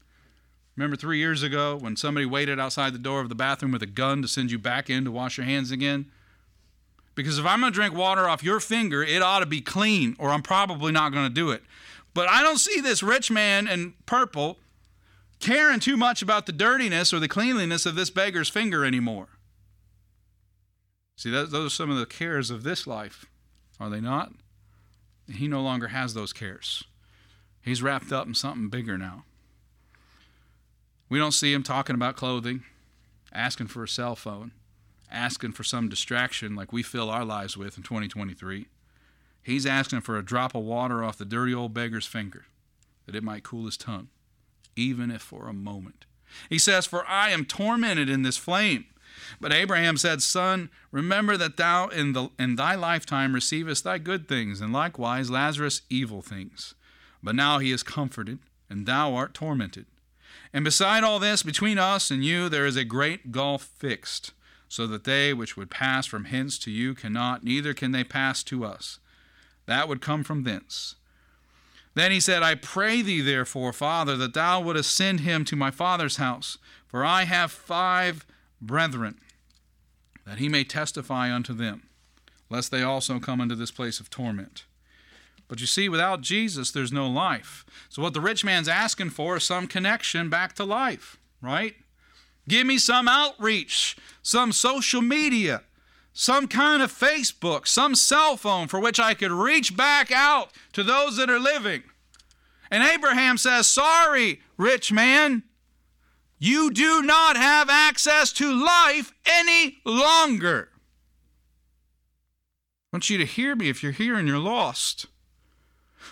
[0.76, 3.86] Remember three years ago when somebody waited outside the door of the bathroom with a
[3.86, 6.06] gun to send you back in to wash your hands again?
[7.14, 10.16] Because if I'm going to drink water off your finger, it ought to be clean,
[10.18, 11.62] or I'm probably not going to do it.
[12.14, 14.58] But I don't see this rich man in purple
[15.38, 19.28] caring too much about the dirtiness or the cleanliness of this beggar's finger anymore.
[21.16, 23.26] See, those are some of the cares of this life,
[23.78, 24.32] are they not?
[25.32, 26.84] He no longer has those cares.
[27.62, 29.24] He's wrapped up in something bigger now.
[31.08, 32.62] We don't see him talking about clothing,
[33.32, 34.52] asking for a cell phone,
[35.10, 38.66] asking for some distraction like we fill our lives with in 2023.
[39.42, 42.44] He's asking for a drop of water off the dirty old beggar's finger
[43.06, 44.08] that it might cool his tongue,
[44.76, 46.04] even if for a moment.
[46.48, 48.86] He says, For I am tormented in this flame.
[49.40, 54.28] But Abraham said, Son, remember that thou in, the, in thy lifetime receivest thy good
[54.28, 56.74] things, and likewise Lazarus evil things.
[57.22, 59.86] But now he is comforted, and thou art tormented.
[60.52, 64.32] And beside all this, between us and you there is a great gulf fixed,
[64.68, 68.42] so that they which would pass from hence to you cannot, neither can they pass
[68.44, 68.98] to us.
[69.66, 70.96] That would come from thence.
[71.94, 75.70] Then he said, I pray thee, therefore, Father, that thou wouldest send him to my
[75.70, 78.24] father's house, for I have five
[78.60, 79.18] brethren,
[80.26, 81.88] that he may testify unto them,
[82.48, 84.64] lest they also come into this place of torment.
[85.48, 87.64] But you see, without Jesus, there's no life.
[87.88, 91.74] So, what the rich man's asking for is some connection back to life, right?
[92.46, 95.62] Give me some outreach, some social media,
[96.12, 100.82] some kind of Facebook, some cell phone for which I could reach back out to
[100.82, 101.82] those that are living.
[102.70, 105.42] And Abraham says, Sorry, rich man,
[106.40, 110.70] you do not have access to life any longer.
[112.92, 115.06] I want you to hear me if you're here and you're lost.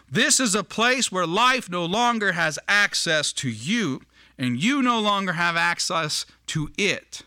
[0.09, 4.03] This is a place where life no longer has access to you,
[4.39, 7.23] and you no longer have access to it.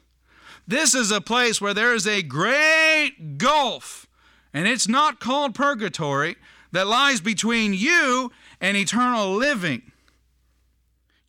[0.67, 4.07] This is a place where there is a great gulf,
[4.53, 6.37] and it's not called purgatory,
[6.71, 9.90] that lies between you and eternal living.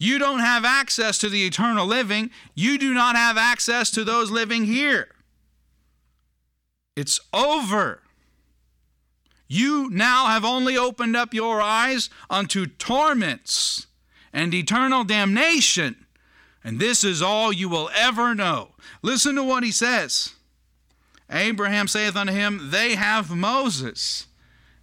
[0.02, 2.32] You don't have access to the eternal living.
[2.56, 5.06] You do not have access to those living here.
[6.96, 8.02] It's over.
[9.46, 13.86] You now have only opened up your eyes unto torments
[14.32, 16.04] and eternal damnation,
[16.64, 18.70] and this is all you will ever know.
[19.02, 20.34] Listen to what he says.
[21.30, 24.26] Abraham saith unto him, They have Moses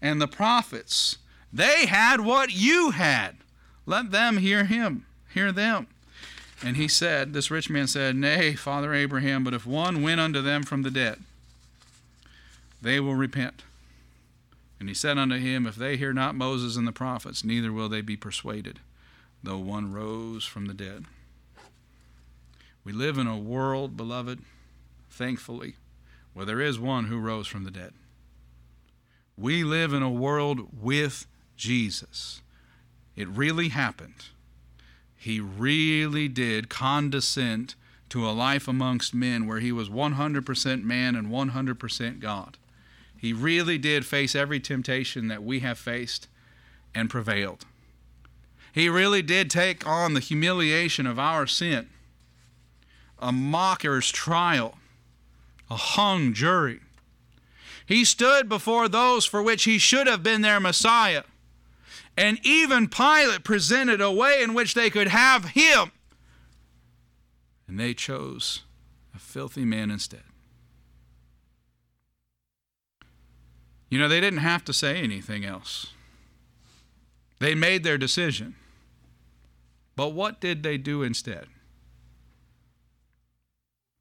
[0.02, 1.18] and the prophets.
[1.52, 3.40] They had what you had.
[3.86, 5.08] Let them hear him
[5.40, 5.88] hear them.
[6.62, 10.42] And he said, This rich man said, Nay, Father Abraham, but if one went unto
[10.42, 11.20] them from the dead,
[12.82, 13.64] they will repent.
[14.80, 17.88] And he said unto him, If they hear not Moses and the prophets, neither will
[17.88, 18.80] they be persuaded,
[19.42, 21.06] though one rose from the dead.
[22.84, 24.40] We live in a world, beloved,
[25.10, 25.76] thankfully,
[26.34, 27.94] where there is one who rose from the dead.
[29.38, 31.26] We live in a world with
[31.56, 32.42] Jesus.
[33.16, 34.26] It really happened.
[35.20, 37.76] He really did condescend
[38.08, 42.58] to a life amongst men where he was 100% man and 100% God.
[43.18, 46.30] He really did face every temptation that we have faced
[46.96, 47.66] and prevailed.
[48.72, 51.90] He really did take on the humiliation of our sin,
[53.20, 54.78] a mocker's trial,
[55.70, 56.80] a hung jury.
[57.86, 61.24] He stood before those for which he should have been their Messiah.
[62.20, 65.94] And even Pilate presented a way in which they could have him.
[67.66, 68.64] And they chose
[69.16, 70.24] a filthy man instead.
[73.90, 75.94] You know, they didn't have to say anything else.
[77.40, 78.56] They made their decision.
[79.96, 81.48] But what did they do instead?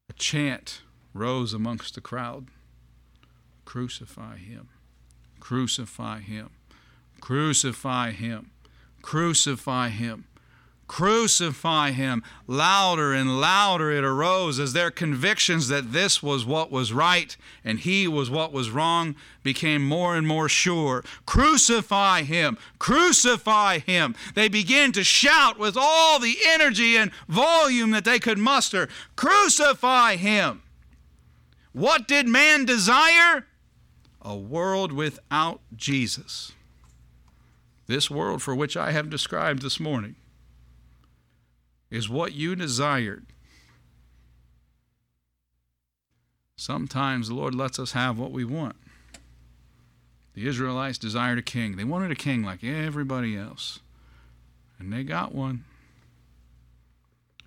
[0.09, 0.81] A chant
[1.13, 2.47] rose amongst the crowd
[3.63, 4.67] Crucify him!
[5.39, 6.49] Crucify him!
[7.19, 8.51] Crucify him!
[9.01, 10.25] Crucify him!
[10.89, 12.23] Crucify him.
[12.47, 17.79] Louder and louder it arose as their convictions that this was what was right and
[17.79, 21.05] he was what was wrong became more and more sure.
[21.27, 22.57] Crucify him.
[22.79, 24.15] Crucify him.
[24.33, 30.15] They began to shout with all the energy and volume that they could muster Crucify
[30.15, 30.63] him.
[31.71, 33.45] What did man desire?
[34.23, 36.51] A world without Jesus.
[37.89, 40.13] This world for which I have described this morning
[41.89, 43.25] is what you desired.
[46.55, 48.75] Sometimes the Lord lets us have what we want.
[50.35, 51.77] The Israelites desired a king.
[51.77, 53.79] They wanted a king like everybody else.
[54.77, 55.63] And they got one.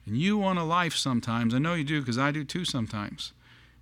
[0.05, 1.55] And you want a life sometimes.
[1.55, 3.33] I know you do because I do too sometimes.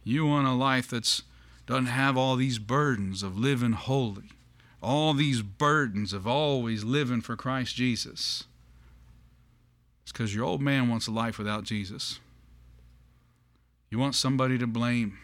[0.05, 1.23] You want a life that's
[1.67, 4.33] doesn't have all these burdens of living holy,
[4.83, 8.45] all these burdens of always living for Christ Jesus.
[10.03, 12.19] It's because your old man wants a life without Jesus.
[13.91, 15.19] You want somebody to blame.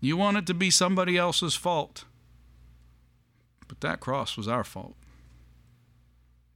[0.00, 2.04] You want it to be somebody else's fault.
[3.66, 4.94] But that cross was our fault.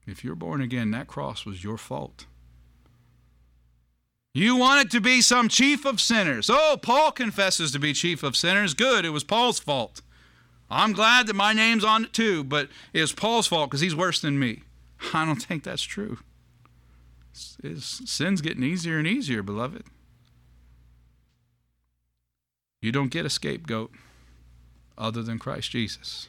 [0.07, 2.27] If you're born again, that cross was your fault.
[4.35, 6.49] You want it to be some chief of sinners.
[6.51, 8.75] Oh, Paul confesses to be chief of sinners.
[8.75, 10.01] Good, it was Paul's fault.
[10.71, 14.21] I'm glad that my name's on it too, but it's Paul's fault because he's worse
[14.21, 14.63] than me.
[15.15, 16.19] I don't think that's true.
[17.63, 19.85] His sin's getting easier and easier, beloved.
[22.81, 23.91] You don't get a scapegoat
[24.97, 26.29] other than Christ Jesus.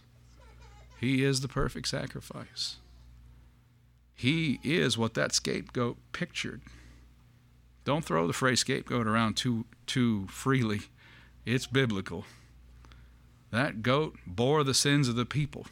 [0.99, 2.77] He is the perfect sacrifice.
[4.15, 6.61] He is what that scapegoat pictured.
[7.85, 10.81] Don't throw the phrase scapegoat around too too freely.
[11.45, 12.25] It's biblical.
[13.51, 15.65] That goat bore the sins of the people.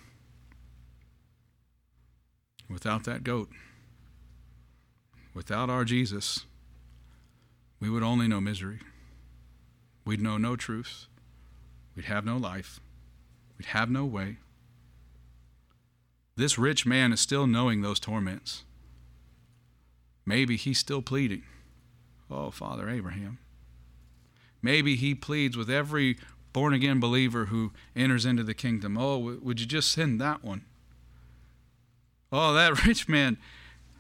[2.70, 3.50] Without that goat,
[5.38, 6.46] Without our Jesus,
[7.80, 8.80] we would only know misery.
[10.04, 11.06] We'd know no truth.
[11.96, 12.80] We'd have no life.
[13.56, 14.38] We'd have no way.
[16.36, 18.64] This rich man is still knowing those torments.
[20.26, 21.44] Maybe he's still pleading.
[22.32, 23.38] Oh, Father Abraham.
[24.64, 26.18] Maybe he pleads with every
[26.58, 28.98] born again believer who enters into the kingdom.
[28.98, 30.66] Oh, would you just send that one?
[32.32, 33.38] Oh, that rich man,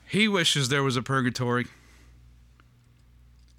[0.07, 1.67] he wishes there was a purgatory.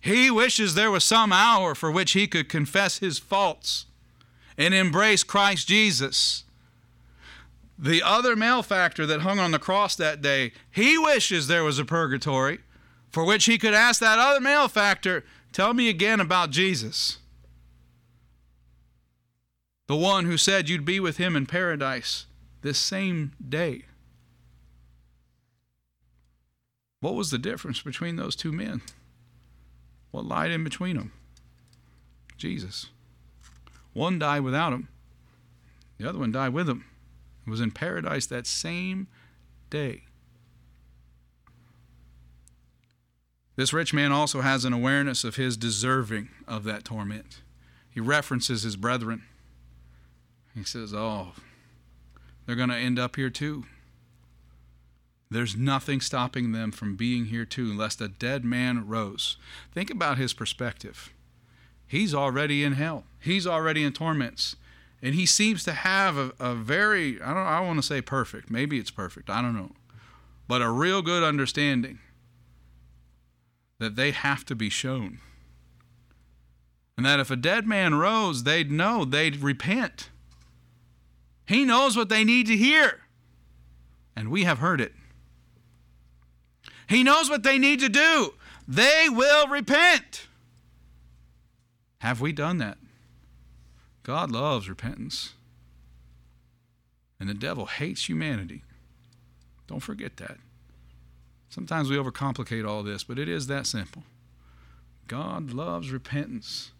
[0.00, 3.86] He wishes there was some hour for which he could confess his faults
[4.56, 6.42] and embrace Christ Jesus.
[7.78, 11.84] The other malefactor that hung on the cross that day, he wishes there was a
[11.84, 12.58] purgatory
[13.12, 17.18] for which he could ask that other malefactor, Tell me again about Jesus.
[19.88, 22.26] The one who said you'd be with him in paradise
[22.60, 23.86] this same day.
[27.00, 28.82] What was the difference between those two men?
[30.10, 31.12] What lied in between them?
[32.36, 32.86] Jesus.
[33.94, 34.88] One died without him,
[35.96, 36.84] the other one died with him.
[37.46, 39.08] It was in paradise that same
[39.70, 40.02] day.
[43.56, 47.40] This rich man also has an awareness of his deserving of that torment.
[47.90, 49.24] He references his brethren.
[50.54, 51.32] He says, Oh,
[52.46, 53.64] they're going to end up here too.
[55.30, 59.36] There's nothing stopping them from being here too, lest a dead man rose.
[59.72, 61.12] Think about his perspective.
[61.86, 63.04] He's already in hell.
[63.20, 64.56] He's already in torments.
[65.02, 68.50] And he seems to have a, a very, I don't I want to say perfect.
[68.50, 69.30] Maybe it's perfect.
[69.30, 69.72] I don't know.
[70.48, 71.98] But a real good understanding
[73.78, 75.18] that they have to be shown.
[76.96, 80.08] And that if a dead man rose, they'd know, they'd repent.
[81.48, 83.00] He knows what they need to hear.
[84.14, 84.92] And we have heard it.
[86.86, 88.34] He knows what they need to do.
[88.68, 90.26] They will repent.
[92.00, 92.76] Have we done that?
[94.02, 95.32] God loves repentance.
[97.18, 98.62] And the devil hates humanity.
[99.66, 100.36] Don't forget that.
[101.48, 104.02] Sometimes we overcomplicate all this, but it is that simple.
[105.06, 106.72] God loves repentance.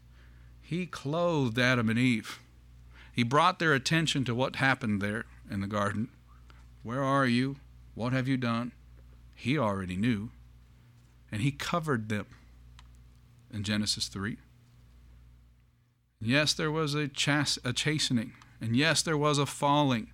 [0.61, 2.39] He clothed Adam and Eve.
[3.19, 6.11] He brought their attention to what happened there in the garden.
[6.85, 7.57] Where are you?
[7.97, 8.71] What have you done?
[9.35, 10.31] He already knew.
[11.33, 12.27] And he covered them
[13.53, 14.37] in Genesis 3.
[16.21, 17.11] Yes, there was a,
[17.65, 18.35] a chastening.
[18.61, 20.13] And yes, there was a falling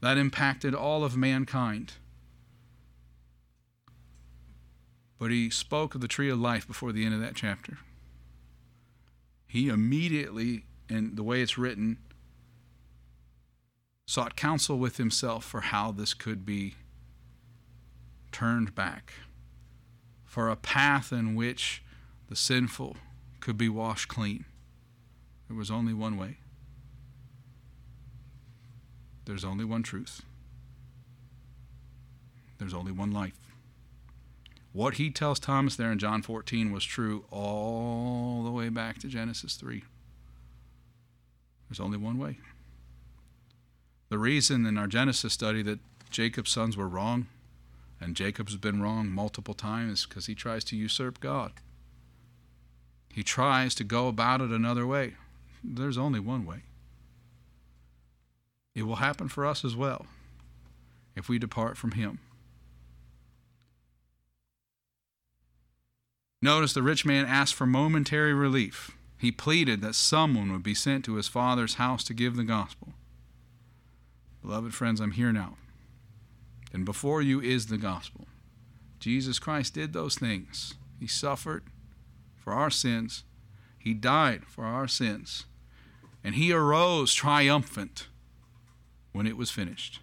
[0.00, 1.92] that impacted all of mankind.
[5.16, 7.78] But he spoke of the tree of life before the end of that chapter.
[9.46, 11.98] He immediately, in the way it's written,
[14.12, 16.74] sought counsel with himself for how this could be
[18.30, 19.14] turned back,
[20.26, 21.82] for a path in which
[22.28, 22.94] the sinful
[23.40, 24.44] could be washed clean.
[25.48, 26.36] There was only one way.
[29.24, 30.20] There's only one truth.
[32.58, 33.40] There's only one life.
[34.74, 39.08] What he tells Thomas there in John 14 was true all the way back to
[39.08, 39.82] Genesis 3.
[41.70, 42.36] There's only one way.
[44.12, 45.78] The reason in our Genesis study that
[46.10, 47.28] Jacob's sons were wrong,
[47.98, 51.52] and Jacob's been wrong multiple times, is because he tries to usurp God.
[53.08, 55.14] He tries to go about it another way.
[55.64, 56.64] There's only one way.
[58.74, 60.04] It will happen for us as well
[61.16, 62.18] if we depart from him.
[66.42, 68.90] Notice the rich man asked for momentary relief.
[69.16, 72.92] He pleaded that someone would be sent to his father's house to give the gospel.
[74.42, 75.56] Beloved friends, I'm here now.
[76.72, 78.26] And before you is the gospel.
[78.98, 80.74] Jesus Christ did those things.
[80.98, 81.64] He suffered
[82.36, 83.24] for our sins,
[83.78, 85.46] He died for our sins,
[86.24, 88.08] and He arose triumphant
[89.12, 90.00] when it was finished.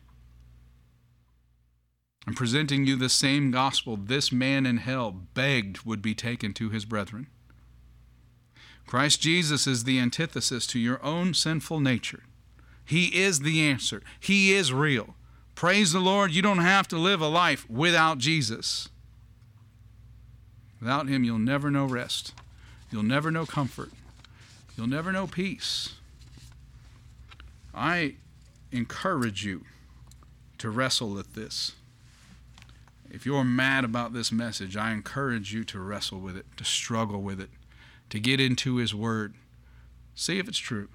[2.27, 6.69] I'm presenting you the same gospel this man in hell begged would be taken to
[6.69, 7.27] his brethren.
[8.85, 12.23] Christ Jesus is the antithesis to your own sinful nature.
[12.89, 14.01] He is the answer.
[14.19, 15.13] He is real.
[15.53, 18.89] Praise the Lord, you don't have to live a life without Jesus.
[20.81, 22.33] Without Him, you'll never know rest.
[22.91, 23.91] You'll never know comfort.
[24.75, 25.93] You'll never know peace.
[27.75, 28.15] I
[28.71, 29.65] encourage you
[30.57, 31.73] to wrestle with this.
[33.11, 37.21] If you're mad about this message, I encourage you to wrestle with it, to struggle
[37.21, 37.51] with it,
[38.09, 39.35] to get into His Word.
[40.15, 40.87] See if it's true.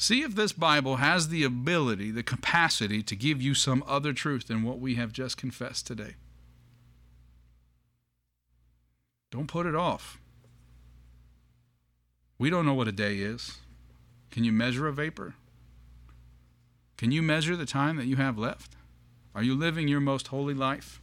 [0.00, 4.46] See if this Bible has the ability, the capacity to give you some other truth
[4.46, 6.14] than what we have just confessed today.
[9.30, 10.18] Don't put it off.
[12.38, 13.58] We don't know what a day is.
[14.30, 15.34] Can you measure a vapor?
[16.96, 18.76] Can you measure the time that you have left?
[19.34, 20.99] Are you living your most holy life?